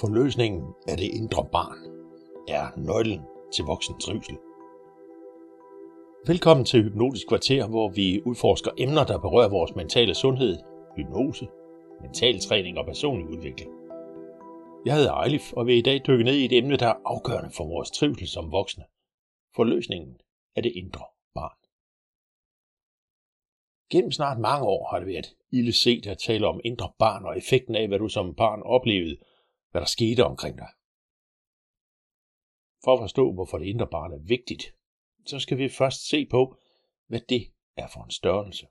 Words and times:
Forløsningen 0.00 0.62
af 0.88 0.96
det 0.96 1.10
indre 1.18 1.48
barn 1.52 1.78
er 2.48 2.64
nøglen 2.76 3.20
til 3.54 3.64
voksen 3.64 3.98
trivsel. 4.00 4.36
Velkommen 6.26 6.66
til 6.66 6.82
Hypnotisk 6.82 7.28
Kvarter, 7.28 7.68
hvor 7.68 7.88
vi 7.88 8.22
udforsker 8.26 8.70
emner, 8.78 9.04
der 9.04 9.18
berører 9.18 9.48
vores 9.48 9.74
mentale 9.74 10.14
sundhed, 10.14 10.58
hypnose, 10.96 11.48
mental 12.02 12.40
træning 12.40 12.78
og 12.78 12.86
personlig 12.86 13.28
udvikling. 13.28 13.70
Jeg 14.86 14.94
hedder 14.94 15.14
Eilif 15.20 15.52
og 15.52 15.66
vil 15.66 15.78
i 15.78 15.82
dag 15.82 16.00
dykke 16.06 16.24
ned 16.24 16.34
i 16.34 16.44
et 16.44 16.52
emne, 16.52 16.76
der 16.76 16.86
er 16.86 17.00
afgørende 17.04 17.50
for 17.56 17.64
vores 17.64 17.90
trivsel 17.90 18.28
som 18.28 18.52
voksne. 18.52 18.84
Forløsningen 19.56 20.16
af 20.56 20.62
det 20.62 20.72
indre 20.74 21.04
barn. 21.34 21.58
Gennem 23.90 24.12
snart 24.12 24.38
mange 24.38 24.66
år 24.66 24.88
har 24.90 24.98
det 24.98 25.08
været 25.08 25.34
ille 25.50 25.72
set 25.72 26.06
at 26.06 26.18
tale 26.18 26.46
om 26.46 26.60
indre 26.64 26.90
barn 26.98 27.24
og 27.24 27.38
effekten 27.38 27.74
af, 27.74 27.88
hvad 27.88 27.98
du 27.98 28.08
som 28.08 28.34
barn 28.34 28.62
oplevede– 28.62 29.16
hvad 29.72 29.80
der 29.80 29.86
skete 29.86 30.24
omkring 30.24 30.58
dig. 30.58 30.72
For 32.84 32.92
at 32.94 33.02
forstå, 33.02 33.32
hvorfor 33.32 33.58
det 33.58 33.66
indre 33.66 33.86
barn 33.86 34.12
er 34.12 34.18
vigtigt, 34.18 34.74
så 35.26 35.38
skal 35.38 35.58
vi 35.58 35.68
først 35.68 36.08
se 36.08 36.26
på, 36.30 36.56
hvad 37.06 37.20
det 37.20 37.52
er 37.76 37.88
for 37.88 38.04
en 38.04 38.10
størrelse. 38.10 38.66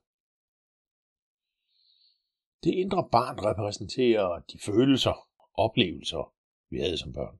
Det 2.63 2.73
indre 2.73 3.09
barn 3.11 3.39
repræsenterer 3.39 4.39
de 4.39 4.59
følelser 4.59 5.29
og 5.39 5.49
oplevelser, 5.53 6.33
vi 6.69 6.79
havde 6.79 6.97
som 6.97 7.13
børn. 7.13 7.39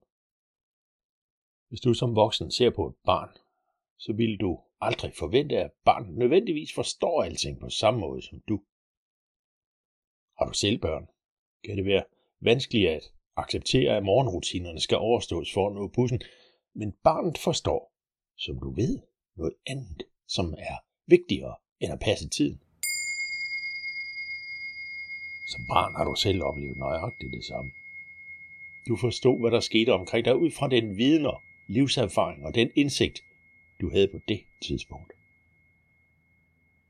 Hvis 1.68 1.82
du 1.82 1.94
som 1.94 2.16
voksen 2.16 2.52
ser 2.52 2.70
på 2.70 2.88
et 2.88 2.96
barn, 3.04 3.30
så 3.98 4.14
vil 4.14 4.38
du 4.40 4.60
aldrig 4.80 5.14
forvente, 5.16 5.58
at 5.58 5.72
barnet 5.86 6.18
nødvendigvis 6.18 6.74
forstår 6.74 7.24
alting 7.24 7.60
på 7.60 7.70
samme 7.70 8.00
måde 8.00 8.22
som 8.22 8.42
du. 8.50 8.64
Har 10.38 10.46
du 10.46 10.54
selv 10.54 10.82
børn, 10.82 11.08
kan 11.64 11.78
det 11.78 11.86
være 11.86 12.04
vanskeligt 12.40 12.90
at 12.90 13.14
accepterer, 13.38 13.98
at 13.98 14.04
morgenrutinerne 14.04 14.80
skal 14.80 14.98
overstås 14.98 15.54
for 15.54 15.68
at 15.68 15.76
nå 15.76 15.88
bussen, 15.88 16.22
men 16.76 16.94
barnet 17.04 17.38
forstår, 17.38 17.94
som 18.38 18.60
du 18.60 18.74
ved, 18.76 19.00
noget 19.38 19.54
andet, 19.68 20.04
som 20.28 20.54
er 20.58 20.76
vigtigere 21.08 21.56
end 21.80 21.94
at 21.94 22.00
passe 22.00 22.30
tiden. 22.30 22.60
Som 25.48 25.62
barn 25.68 25.96
har 25.96 26.06
du 26.06 26.16
selv 26.16 26.44
oplevet 26.44 26.78
nøjagtigt 26.78 27.34
det 27.34 27.46
samme. 27.46 27.72
Du 28.88 28.96
forstod, 28.96 29.40
hvad 29.40 29.52
der 29.52 29.60
skete 29.60 29.94
omkring 29.94 30.26
dig 30.26 30.36
ud 30.36 30.52
fra 30.52 30.68
den 30.68 30.98
viden 30.98 31.26
og 31.26 31.42
livserfaring 31.68 32.46
og 32.46 32.56
den 32.56 32.70
indsigt, 32.76 33.20
du 33.82 33.90
havde 33.90 34.08
på 34.08 34.20
det 34.28 34.42
tidspunkt. 34.62 35.14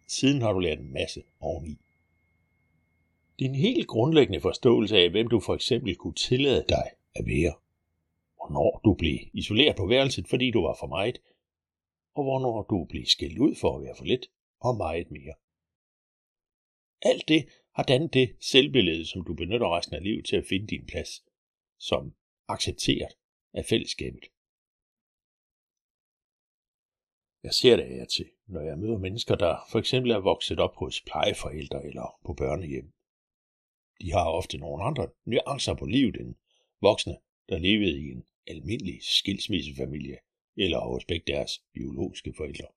Siden 0.08 0.42
har 0.42 0.54
du 0.54 0.60
lært 0.60 0.80
en 0.80 0.94
masse 0.94 1.24
oveni. 1.40 1.78
Din 3.42 3.56
helt 3.56 3.88
grundlæggende 3.88 4.42
forståelse 4.42 4.98
af, 4.98 5.10
hvem 5.10 5.28
du 5.28 5.40
for 5.40 5.56
eksempel 5.56 5.96
kunne 5.96 6.14
tillade 6.14 6.66
dig 6.70 6.86
at 7.16 7.26
være. 7.26 7.54
Hvornår 8.36 8.82
du 8.86 8.94
blev 8.94 9.18
isoleret 9.34 9.76
på 9.76 9.86
værelset, 9.88 10.28
fordi 10.28 10.52
du 10.52 10.62
var 10.62 10.78
for 10.80 10.88
meget. 10.88 11.22
Og 12.14 12.24
hvornår 12.24 12.64
du 12.64 12.86
blev 12.86 13.06
skældt 13.06 13.40
ud 13.40 13.56
for 13.56 13.78
at 13.78 13.84
være 13.84 13.96
for 13.98 14.06
lidt. 14.06 14.32
Og 14.60 14.78
meget 14.78 15.12
mere. 15.12 15.34
Alt 17.02 17.28
det 17.28 17.50
har 17.76 17.84
dannet 17.84 18.14
det 18.14 18.36
selvbillede, 18.40 19.06
som 19.06 19.26
du 19.26 19.34
benytter 19.34 19.78
resten 19.78 19.96
af 19.96 20.04
livet 20.04 20.26
til 20.26 20.36
at 20.36 20.46
finde 20.50 20.68
din 20.68 20.86
plads, 20.86 21.26
som 21.78 22.14
accepteret 22.48 23.18
af 23.54 23.66
fællesskabet. 23.66 24.26
Jeg 27.44 27.54
ser 27.54 27.76
det 27.76 27.84
af 27.84 28.08
til, 28.08 28.30
når 28.48 28.62
jeg 28.62 28.78
møder 28.78 28.98
mennesker, 28.98 29.36
der 29.36 29.56
for 29.72 29.80
eksempel 29.80 30.12
er 30.12 30.20
vokset 30.20 30.60
op 30.60 30.76
hos 30.76 31.02
plejeforældre 31.02 31.86
eller 31.86 32.20
på 32.26 32.34
børnehjem. 32.34 32.94
De 34.02 34.12
har 34.12 34.30
ofte 34.30 34.58
nogle 34.58 34.84
andre 34.84 35.08
nuancer 35.26 35.74
på 35.74 35.86
livet 35.86 36.16
end 36.16 36.36
voksne, 36.82 37.18
der 37.50 37.58
levede 37.58 38.00
i 38.00 38.12
en 38.12 38.24
almindelig 38.48 39.04
skilsmissefamilie 39.04 40.18
eller 40.58 40.80
hos 40.80 41.06
begge 41.06 41.34
deres 41.34 41.64
biologiske 41.74 42.34
forældre. 42.38 42.68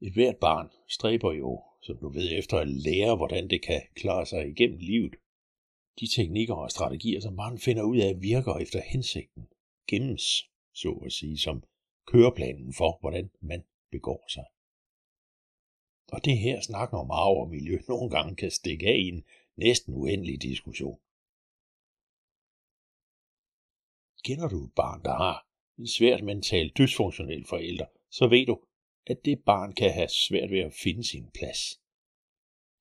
Et 0.00 0.12
hvert 0.12 0.36
barn 0.36 0.68
stræber 0.88 1.32
jo, 1.32 1.62
som 1.82 1.96
du 1.98 2.08
ved, 2.08 2.38
efter 2.38 2.56
at 2.58 2.68
lære, 2.68 3.16
hvordan 3.16 3.50
det 3.50 3.62
kan 3.62 3.82
klare 3.94 4.26
sig 4.26 4.48
igennem 4.48 4.78
livet. 4.78 5.14
De 6.00 6.06
teknikker 6.16 6.54
og 6.54 6.70
strategier, 6.70 7.20
som 7.20 7.36
barnet 7.36 7.60
finder 7.60 7.82
ud 7.82 7.98
af, 7.98 8.22
virker 8.22 8.56
efter 8.56 8.80
hensigten, 8.80 9.48
gemmes, 9.88 10.50
så 10.74 11.02
at 11.06 11.12
sige, 11.12 11.38
som 11.38 11.64
køreplanen 12.06 12.74
for, 12.74 12.98
hvordan 13.00 13.30
man 13.40 13.64
begår 13.90 14.24
sig. 14.28 14.44
Og 16.12 16.24
det 16.24 16.38
her 16.38 16.60
snakker 16.60 16.98
om 16.98 17.10
arv 17.10 17.36
og 17.36 17.48
miljø 17.48 17.78
nogle 17.88 18.10
gange 18.10 18.36
kan 18.36 18.50
stikke 18.50 18.86
af 18.86 18.96
i 18.96 19.08
en 19.08 19.24
næsten 19.56 19.94
uendelig 19.94 20.42
diskussion. 20.42 21.00
Kender 24.24 24.48
du 24.48 24.64
et 24.64 24.74
barn, 24.74 25.02
der 25.02 25.14
har 25.14 25.46
en 25.78 25.88
svært 25.88 26.24
mentalt 26.24 26.78
dysfunktionel 26.78 27.46
forælder, 27.46 27.86
så 28.10 28.26
ved 28.26 28.46
du, 28.46 28.64
at 29.06 29.24
det 29.24 29.44
barn 29.44 29.72
kan 29.72 29.92
have 29.92 30.08
svært 30.08 30.50
ved 30.50 30.60
at 30.60 30.72
finde 30.72 31.04
sin 31.04 31.30
plads. 31.34 31.80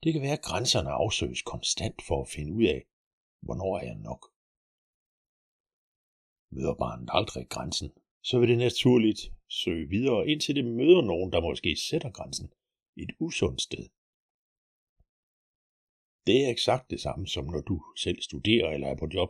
Det 0.03 0.13
kan 0.13 0.21
være, 0.21 0.37
at 0.37 0.41
grænserne 0.41 0.89
afsøges 0.89 1.41
konstant 1.41 2.01
for 2.01 2.21
at 2.21 2.29
finde 2.29 2.53
ud 2.53 2.63
af, 2.63 2.85
hvornår 3.41 3.77
er 3.77 3.83
jeg 3.83 3.95
nok. 3.95 4.31
Møder 6.51 6.75
barnet 6.75 7.09
aldrig 7.13 7.49
grænsen, 7.49 7.91
så 8.23 8.39
vil 8.39 8.49
det 8.49 8.57
naturligt 8.57 9.21
søge 9.49 9.89
videre, 9.89 10.27
indtil 10.27 10.55
det 10.55 10.65
møder 10.65 11.01
nogen, 11.01 11.31
der 11.31 11.41
måske 11.41 11.75
sætter 11.75 12.11
grænsen 12.11 12.53
et 12.97 13.11
usundt 13.19 13.61
sted. 13.61 13.89
Det 16.27 16.45
er 16.45 16.49
eksakt 16.49 16.89
det 16.89 17.01
samme 17.01 17.27
som 17.27 17.45
når 17.45 17.61
du 17.61 17.83
selv 17.97 18.21
studerer 18.21 18.69
eller 18.69 18.87
er 18.87 18.95
på 18.95 19.07
job. 19.13 19.29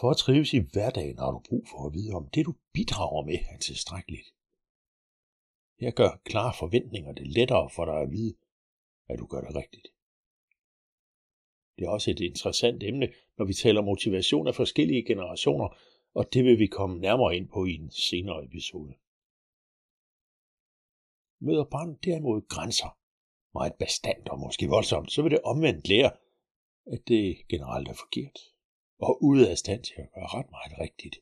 For 0.00 0.10
at 0.10 0.16
trives 0.16 0.54
i 0.54 0.58
hverdagen 0.72 1.18
har 1.18 1.30
du 1.30 1.40
brug 1.48 1.64
for 1.70 1.86
at 1.86 1.94
vide, 1.94 2.12
om 2.12 2.28
det 2.34 2.46
du 2.46 2.54
bidrager 2.72 3.24
med 3.24 3.38
er 3.52 3.58
tilstrækkeligt. 3.58 4.28
Her 5.80 5.90
gør 5.90 6.20
klare 6.24 6.54
forventninger 6.58 7.12
det 7.12 7.26
lettere 7.26 7.70
for 7.70 7.84
dig 7.84 8.00
at 8.00 8.10
vide, 8.10 8.36
at 9.08 9.18
du 9.18 9.26
gør 9.26 9.40
det 9.40 9.56
rigtigt. 9.56 9.88
Det 11.76 11.84
er 11.84 11.88
også 11.88 12.10
et 12.10 12.20
interessant 12.20 12.82
emne, 12.82 13.08
når 13.38 13.44
vi 13.44 13.54
taler 13.54 13.82
motivation 13.82 14.46
af 14.46 14.54
forskellige 14.54 15.06
generationer, 15.06 15.68
og 16.14 16.32
det 16.32 16.44
vil 16.44 16.58
vi 16.58 16.66
komme 16.66 16.98
nærmere 16.98 17.36
ind 17.36 17.48
på 17.48 17.64
i 17.64 17.72
en 17.72 17.90
senere 17.90 18.44
episode. 18.44 18.94
Møder 21.40 21.64
barnet 21.64 22.04
derimod 22.04 22.48
grænser, 22.48 22.98
meget 23.54 23.74
bestandt 23.78 24.28
og 24.28 24.38
måske 24.38 24.66
voldsomt, 24.68 25.12
så 25.12 25.22
vil 25.22 25.30
det 25.30 25.42
omvendt 25.42 25.88
lære, 25.88 26.12
at 26.86 27.08
det 27.08 27.48
generelt 27.48 27.88
er 27.88 27.94
forkert, 27.94 28.38
og 28.98 29.22
ude 29.22 29.50
af 29.50 29.58
stand 29.58 29.82
til 29.84 29.94
at 29.98 30.12
gøre 30.14 30.26
ret 30.26 30.50
meget 30.50 30.74
rigtigt. 30.78 31.16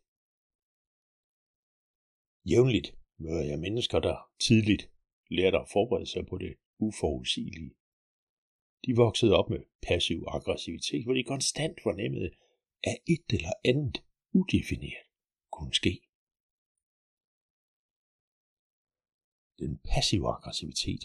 Jævnligt 2.51 2.89
møder 3.19 3.45
jeg 3.45 3.59
mennesker, 3.59 4.01
der 4.01 4.17
tidligt 4.41 4.91
lærte 5.31 5.59
at 5.59 5.69
forberede 5.73 6.07
sig 6.07 6.27
på 6.27 6.39
det 6.39 6.55
uforudsigelige. 6.79 7.75
De 8.87 8.97
voksede 8.97 9.37
op 9.37 9.51
med 9.51 9.63
passiv 9.83 10.25
aggressivitet, 10.29 11.05
hvor 11.05 11.15
de 11.15 11.25
konstant 11.25 11.77
fornemmede, 11.83 12.31
at 12.83 12.97
et 13.07 13.27
eller 13.37 13.53
andet 13.65 14.03
udefineret 14.33 15.07
kunne 15.53 15.75
ske. 15.75 16.01
Den 19.65 19.81
passive 19.95 20.29
aggressivitet, 20.29 21.05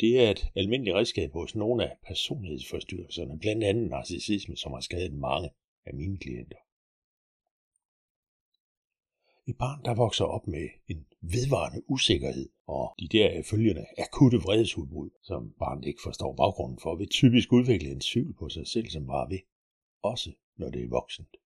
det 0.00 0.20
er 0.20 0.30
et 0.30 0.50
almindeligt 0.54 0.96
redskab 0.96 1.32
hos 1.32 1.54
nogle 1.54 1.90
af 1.90 1.96
personlighedsforstyrrelserne, 2.06 3.38
blandt 3.38 3.64
andet 3.64 3.90
narcissisme, 3.90 4.56
som 4.56 4.72
har 4.72 4.80
skadet 4.80 5.12
mange 5.12 5.50
af 5.86 5.94
mine 5.94 6.18
klienter. 6.18 6.56
Et 9.46 9.56
barn, 9.58 9.84
der 9.84 9.94
vokser 9.94 10.24
op 10.24 10.46
med 10.46 10.68
en 10.88 11.06
vedvarende 11.20 11.90
usikkerhed 11.90 12.48
og 12.66 12.94
de 13.00 13.08
der 13.08 13.42
følgende 13.42 13.86
akutte 13.98 14.36
vredesudbrud, 14.36 15.10
som 15.22 15.54
barnet 15.58 15.84
ikke 15.84 16.00
forstår 16.04 16.34
baggrunden 16.34 16.78
for, 16.82 16.96
vil 16.96 17.08
typisk 17.08 17.52
udvikle 17.52 17.90
en 17.90 18.00
tvivl 18.00 18.34
på 18.34 18.48
sig 18.48 18.66
selv, 18.66 18.88
som 18.88 19.06
var 19.06 19.28
ved, 19.28 19.40
også 20.02 20.32
når 20.56 20.70
det 20.70 20.82
er 20.82 20.88
voksent. 20.88 21.36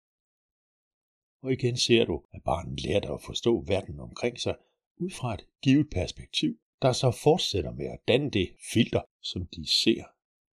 Og 1.42 1.52
igen 1.52 1.76
ser 1.76 2.04
du, 2.04 2.24
at 2.32 2.42
barnet 2.42 2.80
lærer 2.84 3.14
at 3.14 3.22
forstå 3.22 3.60
verden 3.60 4.00
omkring 4.00 4.40
sig 4.40 4.56
ud 5.00 5.10
fra 5.10 5.34
et 5.34 5.46
givet 5.62 5.90
perspektiv, 5.90 6.60
der 6.82 6.92
så 6.92 7.10
fortsætter 7.10 7.72
med 7.72 7.86
at 7.86 8.00
danne 8.08 8.30
det 8.30 8.56
filter, 8.72 9.02
som 9.20 9.46
de 9.46 9.66
ser 9.82 10.04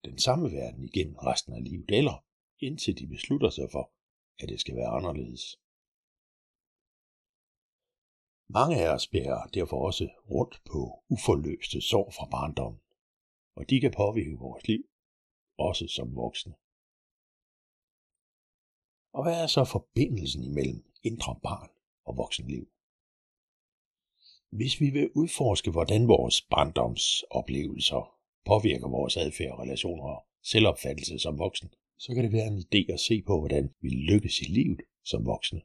den 0.04 0.18
samme 0.18 0.52
verden 0.52 0.84
igennem 0.84 1.16
resten 1.16 1.52
af 1.52 1.64
livet, 1.64 1.90
eller 1.90 2.24
indtil 2.58 2.98
de 2.98 3.06
beslutter 3.06 3.50
sig 3.50 3.68
for, 3.72 3.92
at 4.38 4.48
det 4.48 4.60
skal 4.60 4.76
være 4.76 4.88
anderledes. 4.88 5.44
Mange 8.48 8.76
af 8.82 8.94
os 8.94 9.06
bærer 9.08 9.46
derfor 9.46 9.86
også 9.86 10.08
rundt 10.30 10.62
på 10.70 11.04
uforløste 11.08 11.80
sår 11.80 12.10
fra 12.10 12.26
barndommen, 12.30 12.80
og 13.56 13.70
de 13.70 13.80
kan 13.80 13.92
påvirke 13.96 14.38
vores 14.38 14.68
liv, 14.68 14.82
også 15.58 15.86
som 15.88 16.16
voksne. 16.16 16.54
Og 19.12 19.22
hvad 19.22 19.42
er 19.42 19.46
så 19.46 19.64
forbindelsen 19.64 20.42
imellem 20.44 20.84
indre 21.02 21.40
barn 21.42 21.70
og 22.04 22.16
voksenliv? 22.16 22.75
Hvis 24.58 24.80
vi 24.80 24.90
vil 24.90 25.10
udforske, 25.14 25.70
hvordan 25.70 26.08
vores 26.08 26.42
barndomsoplevelser 26.42 28.02
påvirker 28.50 28.88
vores 28.88 29.16
adfærd, 29.16 29.58
relationer 29.58 30.04
og 30.04 30.26
selvopfattelse 30.42 31.18
som 31.18 31.38
voksen, 31.38 31.68
så 31.98 32.14
kan 32.14 32.24
det 32.24 32.32
være 32.32 32.46
en 32.46 32.64
idé 32.66 32.92
at 32.92 33.00
se 33.00 33.22
på, 33.26 33.38
hvordan 33.38 33.74
vi 33.80 33.88
lykkes 33.88 34.40
i 34.40 34.44
livet 34.58 34.80
som 35.04 35.26
voksne. 35.26 35.60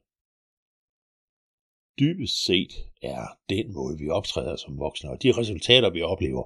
Dybest 2.00 2.44
set 2.44 2.72
er 3.02 3.22
den 3.48 3.72
måde, 3.72 3.98
vi 3.98 4.08
optræder 4.08 4.56
som 4.56 4.78
voksne, 4.78 5.10
og 5.10 5.22
de 5.22 5.32
resultater, 5.40 5.90
vi 5.90 6.02
oplever, 6.02 6.44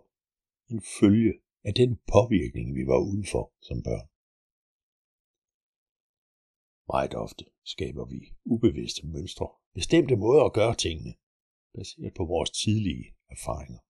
en 0.70 0.82
følge 1.00 1.32
af 1.64 1.74
den 1.74 1.90
påvirkning, 2.14 2.74
vi 2.78 2.86
var 2.86 3.00
ude 3.10 3.24
for 3.32 3.44
som 3.60 3.82
børn. 3.82 4.06
Meget 6.92 7.14
ofte 7.14 7.44
skaber 7.64 8.04
vi 8.04 8.20
ubevidste 8.44 9.06
mønstre, 9.06 9.48
bestemte 9.74 10.16
måder 10.16 10.44
at 10.44 10.52
gøre 10.52 10.74
tingene, 10.74 11.14
baseret 11.78 12.14
på 12.14 12.24
vores 12.24 12.50
tidlige 12.50 13.06
erfaringer. 13.34 13.80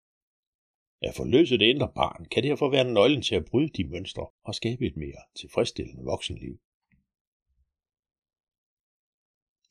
At 1.06 1.14
forløse 1.14 1.58
det 1.58 1.66
indre 1.74 1.92
barn 2.00 2.24
kan 2.32 2.42
derfor 2.42 2.68
være 2.70 2.92
nøglen 2.92 3.22
til 3.22 3.34
at 3.34 3.48
bryde 3.50 3.70
de 3.76 3.84
mønstre 3.94 4.26
og 4.48 4.54
skabe 4.54 4.86
et 4.86 4.96
mere 4.96 5.22
tilfredsstillende 5.40 6.04
voksenliv. 6.12 6.54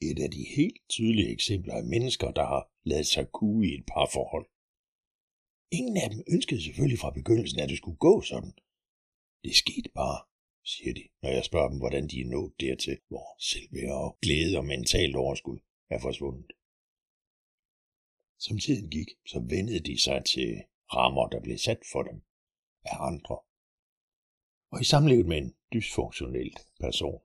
Et 0.10 0.20
af 0.26 0.32
de 0.32 0.44
helt 0.58 0.80
tydelige 0.90 1.34
eksempler 1.38 1.74
er 1.74 1.92
mennesker, 1.94 2.32
der 2.32 2.46
har 2.54 2.64
lavet 2.84 3.08
sig 3.08 3.32
kue 3.32 3.68
i 3.68 3.74
et 3.80 3.86
parforhold. 3.94 4.48
Ingen 5.72 5.98
af 6.04 6.10
dem 6.10 6.24
ønskede 6.36 6.62
selvfølgelig 6.64 7.00
fra 7.00 7.18
begyndelsen, 7.20 7.60
at 7.60 7.70
det 7.70 7.78
skulle 7.78 7.98
gå 7.98 8.22
sådan. 8.22 8.54
Det 9.44 9.56
skete 9.56 9.90
bare, 9.90 10.20
siger 10.74 10.94
de, 10.94 11.04
når 11.22 11.30
jeg 11.30 11.44
spørger 11.46 11.70
dem, 11.70 11.78
hvordan 11.78 12.08
de 12.08 12.22
er 12.22 12.32
nået 12.36 12.54
dertil, 12.60 12.98
hvor 13.08 13.28
selvværd 13.50 13.98
og 14.06 14.18
glæde 14.22 14.58
og 14.58 14.66
mentalt 14.66 15.16
overskud 15.16 15.60
er 15.90 16.00
forsvundet. 16.00 16.52
Som 18.38 18.60
tiden 18.60 18.90
gik, 18.90 19.10
så 19.26 19.40
vendede 19.40 19.80
de 19.80 20.02
sig 20.02 20.26
til 20.26 20.64
rammer, 20.94 21.28
der 21.28 21.42
blev 21.42 21.58
sat 21.58 21.82
for 21.92 22.04
dem 22.04 22.22
af 22.84 22.98
andre. 23.00 23.38
Og 24.72 24.82
i 24.82 24.84
samlivet 24.84 25.26
med 25.26 25.38
en 25.38 25.56
dysfunktionelt 25.74 26.60
person, 26.80 27.22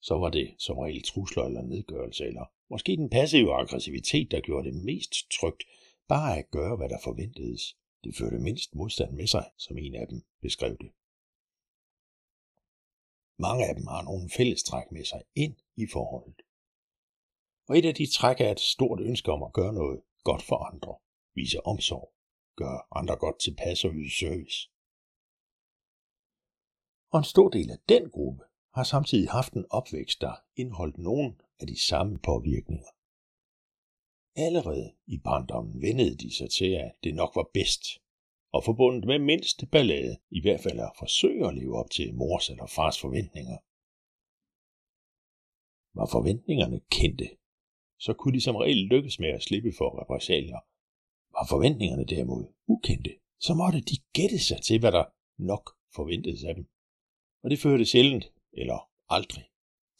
så 0.00 0.14
var 0.14 0.30
det 0.30 0.54
som 0.58 0.78
regel 0.78 1.02
trusler 1.02 1.44
eller 1.44 1.62
nedgørelse, 1.62 2.24
eller 2.24 2.44
måske 2.70 2.96
den 2.96 3.10
passive 3.10 3.54
aggressivitet, 3.54 4.30
der 4.30 4.40
gjorde 4.40 4.68
det 4.68 4.84
mest 4.84 5.12
trygt, 5.30 5.62
bare 6.08 6.38
at 6.38 6.50
gøre, 6.50 6.76
hvad 6.76 6.88
der 6.88 6.98
forventedes. 7.04 7.76
Det 8.04 8.16
førte 8.16 8.38
mindst 8.38 8.74
modstand 8.74 9.12
med 9.12 9.26
sig, 9.26 9.44
som 9.56 9.78
en 9.78 9.94
af 9.94 10.06
dem 10.08 10.22
beskrev 10.42 10.76
det. 10.78 10.90
Mange 13.38 13.68
af 13.68 13.74
dem 13.74 13.86
har 13.86 14.02
nogle 14.02 14.30
fællestræk 14.36 14.92
med 14.92 15.04
sig 15.04 15.22
ind 15.34 15.56
i 15.76 15.86
forholdet. 15.92 16.42
Og 17.68 17.78
et 17.78 17.84
af 17.84 17.94
de 17.94 18.06
træk 18.06 18.40
er 18.40 18.50
et 18.50 18.60
stort 18.60 19.00
ønske 19.00 19.32
om 19.32 19.42
at 19.42 19.52
gøre 19.52 19.72
noget 19.72 20.00
godt 20.24 20.42
for 20.42 20.56
andre, 20.56 20.94
vise 21.34 21.66
omsorg, 21.66 22.12
gøre 22.56 22.82
andre 22.92 23.16
godt 23.16 23.38
tilpas 23.40 23.84
og 23.84 23.90
yde 23.94 24.10
service. 24.10 24.58
Og 27.12 27.18
en 27.18 27.24
stor 27.24 27.48
del 27.48 27.70
af 27.70 27.78
den 27.88 28.10
gruppe 28.10 28.44
har 28.74 28.84
samtidig 28.84 29.30
haft 29.30 29.52
en 29.52 29.66
opvækst, 29.70 30.20
der 30.20 30.34
indeholdt 30.56 30.98
nogen 30.98 31.40
af 31.60 31.66
de 31.66 31.82
samme 31.88 32.18
påvirkninger. 32.18 32.90
Allerede 34.36 34.94
i 35.06 35.18
barndommen 35.18 35.82
vendede 35.82 36.16
de 36.16 36.36
sig 36.36 36.50
til, 36.50 36.70
at 36.84 36.92
det 37.04 37.14
nok 37.14 37.36
var 37.36 37.50
bedst, 37.54 37.84
og 38.52 38.64
forbundet 38.64 39.04
med 39.04 39.18
mindst 39.18 39.64
ballade, 39.72 40.18
i 40.30 40.40
hvert 40.40 40.60
fald 40.60 40.80
at 40.80 40.96
forsøge 40.98 41.48
at 41.48 41.54
leve 41.54 41.78
op 41.80 41.90
til 41.90 42.14
mors 42.14 42.50
eller 42.50 42.66
fars 42.66 43.00
forventninger. 43.00 43.58
Var 45.98 46.06
forventningerne 46.06 46.80
kendte, 46.90 47.28
så 48.04 48.12
kunne 48.14 48.34
de 48.34 48.40
som 48.40 48.56
regel 48.56 48.76
lykkes 48.76 49.18
med 49.18 49.28
at 49.28 49.42
slippe 49.42 49.72
for 49.78 50.00
repressalier. 50.00 50.60
Var 51.36 51.46
forventningerne 51.48 52.06
derimod 52.06 52.44
ukendte, 52.66 53.12
så 53.40 53.54
måtte 53.54 53.80
de 53.80 53.96
gætte 54.16 54.38
sig 54.38 54.62
til, 54.62 54.80
hvad 54.80 54.92
der 54.92 55.04
nok 55.38 55.64
forventedes 55.94 56.44
af 56.44 56.54
dem. 56.54 56.66
Og 57.42 57.50
det 57.50 57.58
førte 57.58 57.84
sjældent 57.84 58.24
eller 58.52 58.90
aldrig, 59.08 59.44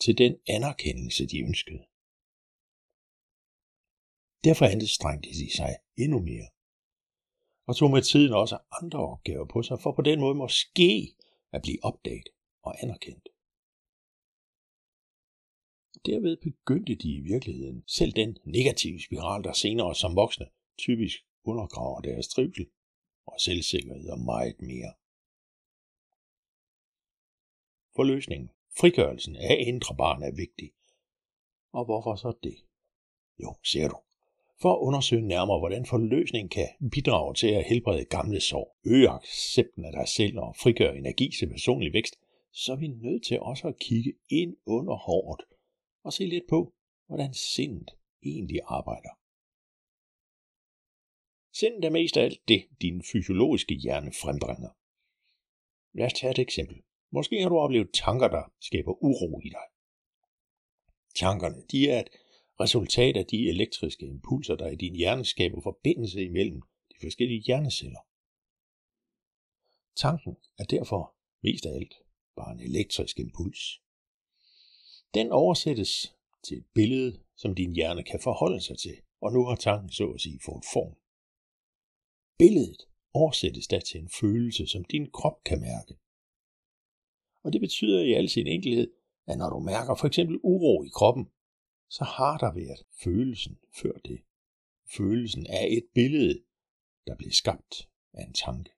til 0.01 0.19
den 0.19 0.33
anerkendelse, 0.49 1.27
de 1.27 1.39
ønskede. 1.49 1.83
Derfor 4.45 4.67
anstrengte 4.67 5.29
de 5.29 5.57
sig 5.57 5.73
endnu 5.97 6.19
mere, 6.31 6.49
og 7.67 7.77
tog 7.77 7.91
med 7.91 8.03
tiden 8.03 8.33
også 8.33 8.59
andre 8.81 8.99
opgaver 9.13 9.47
på 9.47 9.63
sig, 9.63 9.81
for 9.83 9.93
på 9.93 10.03
den 10.03 10.21
måde 10.21 10.35
måske 10.35 11.17
at 11.53 11.63
blive 11.63 11.79
opdaget 11.83 12.29
og 12.63 12.83
anerkendt. 12.83 13.32
Derved 16.07 16.37
begyndte 16.37 16.95
de 16.95 17.13
i 17.15 17.21
virkeligheden 17.21 17.85
selv 17.87 18.13
den 18.13 18.39
negative 18.45 19.01
spiral, 19.01 19.45
der 19.45 19.53
senere 19.53 19.95
som 19.95 20.17
voksne 20.17 20.47
typisk 20.79 21.25
undergraver 21.45 22.01
deres 22.01 22.29
trivsel 22.29 22.67
og 23.27 23.41
selvsikkerhed 23.41 24.09
og 24.09 24.21
meget 24.21 24.63
mere 24.63 24.93
for 27.97 28.03
løsningen. 28.03 28.51
Frigørelsen 28.79 29.37
af 29.37 29.57
indre 29.67 29.97
barn 29.97 30.23
er 30.23 30.33
vigtig. 30.37 30.73
Og 31.73 31.85
hvorfor 31.85 32.15
så 32.15 32.33
det? 32.43 32.57
Jo, 33.43 33.55
ser 33.65 33.89
du. 33.89 33.97
For 34.63 34.73
at 34.73 34.79
undersøge 34.79 35.23
nærmere, 35.23 35.59
hvordan 35.59 35.87
forløsning 35.87 36.51
kan 36.51 36.69
bidrage 36.93 37.35
til 37.35 37.47
at 37.47 37.65
helbrede 37.65 38.05
gamle 38.05 38.41
sår, 38.41 38.77
øge 38.85 39.09
accepten 39.09 39.85
af 39.85 39.93
dig 39.93 40.09
selv 40.09 40.39
og 40.39 40.57
frigøre 40.57 40.97
energi 40.97 41.31
til 41.39 41.49
personlig 41.49 41.93
vækst, 41.93 42.15
så 42.53 42.73
er 42.73 42.77
vi 42.77 42.89
nødt 42.89 43.25
til 43.25 43.41
også 43.41 43.69
at 43.69 43.79
kigge 43.79 44.13
ind 44.29 44.57
under 44.67 44.95
håret 44.95 45.41
og 46.03 46.13
se 46.13 46.25
lidt 46.27 46.45
på, 46.49 46.75
hvordan 47.07 47.35
sindet 47.35 47.91
egentlig 48.23 48.61
arbejder. 48.65 49.13
Sindet 51.55 51.85
er 51.85 51.91
mest 51.91 52.17
af 52.17 52.25
alt 52.25 52.49
det, 52.49 52.69
din 52.83 53.03
fysiologiske 53.13 53.75
hjerne 53.75 54.13
frembringer. 54.23 54.71
Lad 55.99 56.07
os 56.07 56.13
tage 56.13 56.31
et 56.31 56.39
eksempel. 56.39 56.83
Måske 57.11 57.43
har 57.43 57.49
du 57.49 57.59
oplevet 57.59 57.91
tanker, 57.95 58.29
der 58.29 58.53
skaber 58.61 58.93
uro 59.05 59.41
i 59.41 59.49
dig. 59.49 59.67
Tankerne, 61.15 61.63
de 61.73 61.91
er 61.91 62.01
et 62.01 62.09
resultat 62.61 63.17
af 63.17 63.27
de 63.27 63.49
elektriske 63.49 64.07
impulser, 64.07 64.57
der 64.57 64.69
i 64.71 64.77
din 64.77 64.97
hjerne 64.97 65.25
skaber 65.25 65.61
forbindelse 65.63 66.25
imellem 66.25 66.61
de 66.91 66.97
forskellige 67.03 67.43
hjerneceller. 67.47 68.01
Tanken 69.97 70.37
er 70.59 70.65
derfor 70.65 71.17
mest 71.43 71.67
af 71.67 71.75
alt 71.75 71.95
bare 72.37 72.53
en 72.53 72.61
elektrisk 72.61 73.19
impuls. 73.19 73.61
Den 75.15 75.33
oversættes 75.33 76.17
til 76.43 76.57
et 76.57 76.67
billede, 76.75 77.21
som 77.37 77.55
din 77.55 77.75
hjerne 77.75 78.03
kan 78.03 78.21
forholde 78.21 78.61
sig 78.61 78.79
til, 78.79 78.97
og 79.21 79.33
nu 79.33 79.45
har 79.45 79.57
tanken 79.57 79.91
så 79.91 80.07
at 80.11 80.21
sige 80.21 80.41
fået 80.45 80.65
form. 80.73 80.95
Billedet 82.39 82.83
oversættes 83.15 83.67
da 83.67 83.81
til 83.81 84.01
en 84.01 84.09
følelse, 84.21 84.67
som 84.67 84.85
din 84.85 85.11
krop 85.11 85.45
kan 85.45 85.61
mærke. 85.61 85.95
Og 87.45 87.53
det 87.53 87.61
betyder 87.61 88.03
i 88.03 88.13
al 88.13 88.29
sin 88.29 88.47
enkelhed, 88.47 88.93
at 89.27 89.39
når 89.39 89.51
du 89.51 89.59
mærker 89.59 89.95
for 89.95 90.07
eksempel 90.07 90.39
uro 90.43 90.85
i 90.85 90.89
kroppen, 90.89 91.25
så 91.91 92.05
har 92.05 92.39
der 92.39 92.55
været 92.55 92.87
følelsen 93.05 93.59
før 93.83 93.93
det. 93.93 94.21
Følelsen 94.97 95.47
er 95.47 95.67
et 95.67 95.87
billede, 95.95 96.43
der 97.07 97.17
blev 97.17 97.31
skabt 97.31 97.89
af 98.13 98.25
en 98.25 98.33
tanke. 98.33 98.71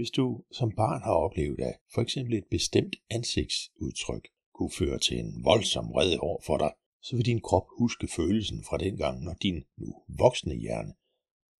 Hvis 0.00 0.10
du 0.10 0.44
som 0.52 0.70
barn 0.70 1.02
har 1.02 1.12
oplevet, 1.12 1.60
at 1.60 1.76
for 1.94 2.02
eksempel 2.02 2.34
et 2.34 2.44
bestemt 2.50 2.96
ansigtsudtryk 3.10 4.28
kunne 4.54 4.70
føre 4.70 4.98
til 4.98 5.18
en 5.18 5.44
voldsom 5.44 5.88
vrede 5.88 6.18
over 6.18 6.40
for 6.42 6.58
dig, 6.58 6.72
så 7.02 7.16
vil 7.16 7.24
din 7.24 7.40
krop 7.40 7.66
huske 7.78 8.08
følelsen 8.08 8.64
fra 8.64 8.78
dengang, 8.78 9.24
når 9.24 9.34
din 9.34 9.64
nu 9.76 10.02
voksne 10.08 10.54
hjerne 10.54 10.94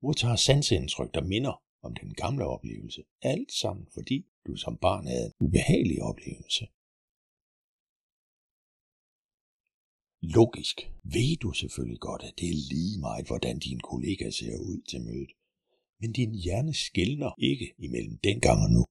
modtager 0.02 0.36
sansindtryk, 0.36 1.14
der 1.14 1.24
minder 1.24 1.62
om 1.82 1.94
den 1.94 2.14
gamle 2.14 2.46
oplevelse. 2.46 3.02
Alt 3.22 3.52
sammen 3.52 3.86
fordi 3.94 4.26
du 4.46 4.56
som 4.56 4.76
barn 4.76 5.06
havde 5.06 5.26
en 5.26 5.32
ubehagelig 5.46 6.02
oplevelse. 6.02 6.66
Logisk 10.22 10.92
ved 11.02 11.36
du 11.36 11.52
selvfølgelig 11.52 12.00
godt, 12.00 12.22
at 12.22 12.34
det 12.38 12.48
er 12.48 12.68
lige 12.74 13.00
meget, 13.00 13.26
hvordan 13.26 13.58
din 13.58 13.80
kollega 13.80 14.30
ser 14.30 14.58
ud 14.58 14.80
til 14.90 15.00
mødet. 15.02 15.30
Men 16.00 16.12
din 16.12 16.34
hjerne 16.34 16.74
skældner 16.74 17.30
ikke 17.38 17.74
imellem 17.78 18.18
dengang 18.18 18.58
og 18.62 18.70
nu. 18.70 18.84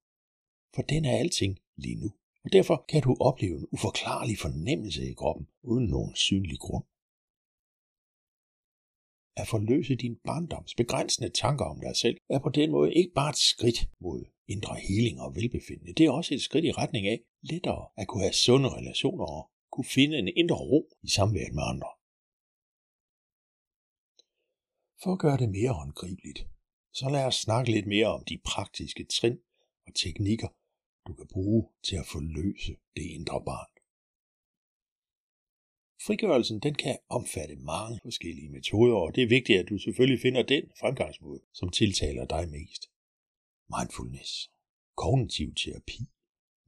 For 0.75 0.81
den 0.81 1.05
er 1.05 1.17
alting 1.17 1.59
lige 1.75 1.95
nu. 1.95 2.09
Og 2.43 2.49
derfor 2.51 2.85
kan 2.89 3.01
du 3.01 3.17
opleve 3.19 3.57
en 3.57 3.67
uforklarlig 3.71 4.37
fornemmelse 4.37 5.09
i 5.11 5.13
kroppen, 5.13 5.47
uden 5.63 5.87
nogen 5.87 6.15
synlig 6.15 6.59
grund 6.59 6.85
at 9.41 9.47
forløse 9.47 9.95
din 9.95 10.15
barndoms 10.15 10.75
begrænsende 10.75 11.29
tanker 11.29 11.65
om 11.65 11.79
dig 11.79 11.95
selv, 11.95 12.17
er 12.29 12.39
på 12.39 12.49
den 12.49 12.71
måde 12.71 12.93
ikke 12.93 13.13
bare 13.15 13.29
et 13.29 13.37
skridt 13.51 13.89
mod 13.99 14.25
indre 14.47 14.75
heling 14.87 15.21
og 15.21 15.35
velbefindende. 15.35 15.93
Det 15.93 16.05
er 16.05 16.11
også 16.11 16.33
et 16.33 16.41
skridt 16.41 16.65
i 16.65 16.71
retning 16.71 17.07
af 17.07 17.19
lettere 17.41 17.83
at 17.97 18.07
kunne 18.07 18.23
have 18.23 18.33
sunde 18.33 18.69
relationer 18.69 19.25
og 19.25 19.49
kunne 19.71 19.89
finde 19.97 20.17
en 20.19 20.27
indre 20.27 20.55
ro 20.55 20.81
i 21.03 21.09
samværet 21.09 21.53
med 21.53 21.63
andre. 21.73 21.91
For 25.01 25.11
at 25.13 25.19
gøre 25.19 25.37
det 25.37 25.49
mere 25.49 25.73
håndgribeligt, 25.79 26.39
så 26.93 27.09
lad 27.09 27.25
os 27.25 27.35
snakke 27.35 27.71
lidt 27.71 27.87
mere 27.87 28.07
om 28.07 28.23
de 28.23 28.37
praktiske 28.45 29.03
trin 29.03 29.39
og 29.87 29.95
teknikker, 29.95 30.47
du 31.07 31.13
kan 31.13 31.27
bruge 31.27 31.69
til 31.83 31.95
at 31.95 32.07
forløse 32.07 32.75
det 32.95 33.03
indre 33.03 33.41
barn. 33.45 33.71
Frigørelsen 36.05 36.59
den 36.59 36.75
kan 36.75 36.97
omfatte 37.09 37.55
mange 37.55 37.99
forskellige 38.03 38.49
metoder, 38.49 38.95
og 38.95 39.15
det 39.15 39.23
er 39.23 39.27
vigtigt, 39.27 39.59
at 39.59 39.69
du 39.69 39.77
selvfølgelig 39.77 40.21
finder 40.21 40.43
den 40.43 40.63
fremgangsmåde, 40.79 41.41
som 41.53 41.69
tiltaler 41.69 42.25
dig 42.25 42.49
mest. 42.49 42.89
Mindfulness, 43.77 44.51
kognitiv 44.95 45.55
terapi, 45.55 46.03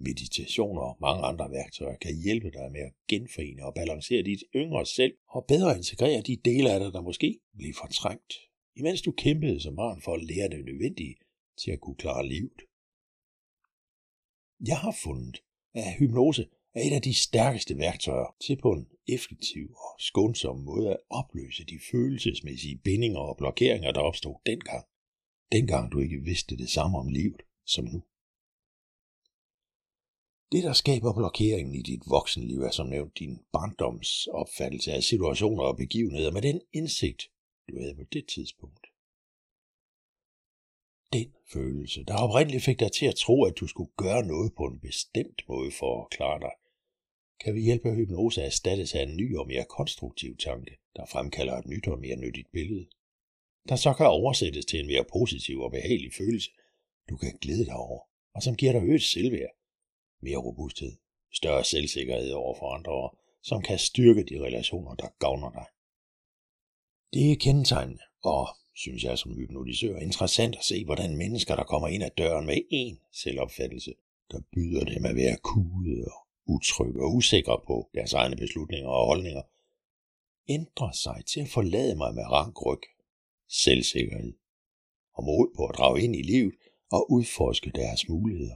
Meditation 0.09 0.77
og 0.77 0.97
mange 1.01 1.23
andre 1.23 1.51
værktøjer 1.51 1.97
kan 1.97 2.15
hjælpe 2.23 2.51
dig 2.51 2.71
med 2.71 2.81
at 2.81 2.93
genforene 3.07 3.65
og 3.65 3.73
balancere 3.73 4.23
dit 4.23 4.43
yngre 4.55 4.85
selv 4.85 5.13
og 5.27 5.45
bedre 5.47 5.77
integrere 5.77 6.21
de 6.21 6.35
dele 6.45 6.71
af 6.71 6.79
dig, 6.79 6.93
der 6.93 7.01
måske 7.01 7.39
bliver 7.57 7.73
fortrængt, 7.81 8.33
imens 8.75 9.01
du 9.01 9.11
kæmpede 9.11 9.59
som 9.61 9.75
barn 9.75 10.01
for 10.01 10.13
at 10.13 10.23
lære 10.23 10.49
det 10.49 10.65
nødvendige 10.65 11.15
til 11.61 11.71
at 11.71 11.81
kunne 11.81 11.95
klare 11.95 12.27
livet. 12.27 12.61
Jeg 14.67 14.77
har 14.77 14.95
fundet, 15.03 15.43
at 15.73 15.95
hypnose 15.99 16.47
er 16.73 16.81
et 16.87 16.93
af 16.93 17.01
de 17.01 17.13
stærkeste 17.13 17.77
værktøjer 17.77 18.35
til 18.41 18.57
på 18.61 18.71
en 18.73 18.87
effektiv 19.07 19.65
og 19.71 19.95
skånsom 19.99 20.57
måde 20.57 20.89
at 20.89 20.97
opløse 21.09 21.65
de 21.65 21.79
følelsesmæssige 21.91 22.77
bindinger 22.77 23.19
og 23.19 23.37
blokeringer, 23.37 23.91
der 23.91 24.01
opstod 24.01 24.35
dengang. 24.45 24.85
Dengang 25.51 25.91
du 25.91 25.99
ikke 25.99 26.21
vidste 26.23 26.57
det 26.57 26.69
samme 26.69 26.97
om 26.97 27.07
livet 27.07 27.41
som 27.65 27.85
nu. 27.85 28.03
Det, 30.51 30.63
der 30.63 30.73
skaber 30.73 31.13
blokeringen 31.13 31.75
i 31.75 31.81
dit 31.81 32.03
voksenliv, 32.07 32.59
er 32.61 32.71
som 32.71 32.87
nævnt 32.87 33.19
din 33.19 33.37
barndoms 33.53 34.27
opfattelse 34.27 34.91
af 34.93 35.03
situationer 35.03 35.63
og 35.63 35.77
begivenheder 35.77 36.31
med 36.31 36.41
den 36.41 36.61
indsigt, 36.73 37.21
du 37.71 37.79
havde 37.79 37.95
på 37.95 38.03
det 38.03 38.27
tidspunkt. 38.27 38.87
Den 41.13 41.33
følelse, 41.53 42.03
der 42.03 42.23
oprindeligt 42.23 42.63
fik 42.63 42.79
dig 42.79 42.91
til 42.91 43.05
at 43.05 43.15
tro, 43.15 43.43
at 43.43 43.57
du 43.59 43.67
skulle 43.67 43.91
gøre 43.97 44.23
noget 44.25 44.53
på 44.57 44.63
en 44.63 44.79
bestemt 44.79 45.41
måde 45.47 45.71
for 45.71 46.03
at 46.03 46.09
klare 46.09 46.39
dig, 46.39 46.51
kan 47.43 47.55
vi 47.55 47.61
hjælpe 47.61 47.93
hypnose 47.93 48.41
at 48.41 48.47
erstattes 48.47 48.95
af 48.95 49.03
en 49.03 49.17
ny 49.17 49.37
og 49.37 49.47
mere 49.47 49.65
konstruktiv 49.69 50.37
tanke, 50.37 50.77
der 50.95 51.05
fremkalder 51.05 51.57
et 51.57 51.67
nyt 51.67 51.87
og 51.87 51.99
mere 51.99 52.15
nyttigt 52.15 52.51
billede, 52.51 52.89
der 53.69 53.75
så 53.75 53.93
kan 53.93 54.05
oversættes 54.05 54.65
til 54.65 54.79
en 54.79 54.87
mere 54.87 55.05
positiv 55.13 55.59
og 55.59 55.71
behagelig 55.71 56.13
følelse, 56.13 56.51
du 57.09 57.17
kan 57.17 57.37
glæde 57.41 57.65
dig 57.65 57.75
over, 57.75 57.99
og 58.33 58.43
som 58.43 58.55
giver 58.55 58.71
dig 58.71 58.83
øget 58.83 59.01
selvværd, 59.01 59.55
mere 60.21 60.37
robusthed, 60.37 60.91
større 61.33 61.63
selvsikkerhed 61.63 62.31
over 62.31 62.55
for 62.59 62.73
andre, 62.73 62.91
og 62.91 63.17
som 63.43 63.61
kan 63.61 63.79
styrke 63.79 64.23
de 64.23 64.39
relationer, 64.45 64.95
der 64.95 65.07
gavner 65.19 65.51
dig. 65.51 65.65
Det 67.13 67.31
er 67.31 67.35
kendetegnende, 67.35 68.03
og 68.23 68.47
synes 68.75 69.03
jeg 69.03 69.17
som 69.17 69.35
hypnotisør, 69.35 69.97
interessant 69.97 70.55
at 70.55 70.63
se, 70.63 70.85
hvordan 70.85 71.17
mennesker, 71.17 71.55
der 71.55 71.63
kommer 71.63 71.87
ind 71.87 72.03
ad 72.03 72.09
døren 72.17 72.45
med 72.45 72.57
én 72.73 73.09
selvopfattelse, 73.11 73.93
der 74.31 74.39
byder 74.53 74.83
dem 74.85 75.05
at 75.05 75.15
være 75.15 75.37
kude 75.43 76.05
og 76.05 76.27
utrygge 76.45 77.01
og 77.01 77.15
usikre 77.15 77.61
på 77.67 77.89
deres 77.93 78.13
egne 78.13 78.35
beslutninger 78.35 78.89
og 78.89 79.05
holdninger, 79.05 79.41
ændrer 80.49 80.91
sig 80.91 81.23
til 81.27 81.39
at 81.39 81.49
forlade 81.49 81.95
mig 81.95 82.15
med 82.15 82.23
rank 82.23 82.65
ryg, 82.65 82.81
selvsikkerhed 83.49 84.33
og 85.13 85.23
mod 85.23 85.55
på 85.55 85.65
at 85.65 85.75
drage 85.77 86.01
ind 86.03 86.15
i 86.15 86.21
livet 86.21 86.55
og 86.91 87.11
udforske 87.11 87.71
deres 87.75 88.09
muligheder. 88.09 88.55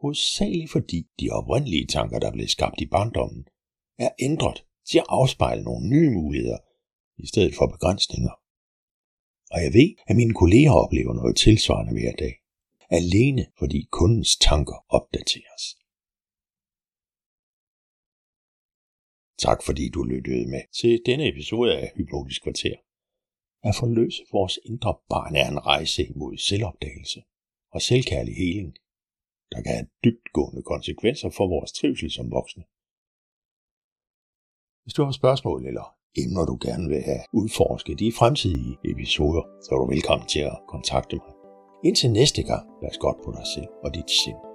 Hovedsageligt 0.00 0.70
fordi 0.70 1.06
de 1.20 1.30
oprindelige 1.30 1.86
tanker, 1.86 2.18
der 2.18 2.32
blev 2.32 2.48
skabt 2.48 2.80
i 2.80 2.86
barndommen, 2.86 3.48
er 3.98 4.10
ændret 4.18 4.64
til 4.90 4.98
at 4.98 5.06
afspejle 5.08 5.62
nogle 5.62 5.88
nye 5.88 6.10
muligheder 6.10 6.58
i 7.18 7.26
stedet 7.26 7.54
for 7.54 7.66
begrænsninger. 7.66 8.34
Og 9.54 9.58
jeg 9.64 9.72
ved, 9.78 9.90
at 10.08 10.16
mine 10.16 10.34
kolleger 10.34 10.72
oplever 10.84 11.14
noget 11.14 11.36
tilsvarende 11.36 11.92
hver 11.92 12.12
dag, 12.24 12.34
alene 12.90 13.46
fordi 13.58 13.88
kundens 13.98 14.36
tanker 14.36 14.78
opdateres. 14.88 15.64
Tak 19.38 19.62
fordi 19.66 19.84
du 19.94 20.02
lyttede 20.02 20.46
med 20.54 20.62
til 20.78 21.02
denne 21.06 21.28
episode 21.32 21.78
af 21.78 21.92
Hypnotisk 21.96 22.42
Kvarter. 22.42 22.76
At 23.62 23.74
forløse 23.80 24.22
vores 24.32 24.58
indre 24.64 24.94
barn 25.08 25.36
er 25.36 25.48
en 25.48 25.66
rejse 25.66 26.02
imod 26.12 26.36
selvopdagelse 26.36 27.20
og 27.74 27.82
selvkærlig 27.82 28.34
heling, 28.36 28.76
der 29.52 29.62
kan 29.62 29.72
have 29.74 29.88
dybtgående 30.04 30.62
konsekvenser 30.62 31.30
for 31.30 31.46
vores 31.48 31.72
trivsel 31.72 32.10
som 32.10 32.30
voksne. 32.30 32.64
Hvis 34.82 34.94
du 34.94 35.04
har 35.04 35.12
spørgsmål 35.12 35.66
eller 35.66 35.97
emner, 36.16 36.44
du 36.44 36.58
gerne 36.66 36.88
vil 36.88 37.02
have 37.02 37.22
udforsket 37.32 38.00
i 38.00 38.12
fremtidige 38.18 38.76
episoder, 38.84 39.42
så 39.62 39.68
er 39.74 39.78
du 39.78 39.86
velkommen 39.86 40.26
til 40.28 40.40
at 40.40 40.58
kontakte 40.68 41.16
mig. 41.16 41.34
Indtil 41.84 42.10
næste 42.10 42.42
gang, 42.42 42.64
pas 42.82 42.98
godt 42.98 43.18
på 43.24 43.30
dig 43.36 43.46
selv 43.54 43.68
og 43.84 43.94
dit 43.94 44.10
sind. 44.10 44.47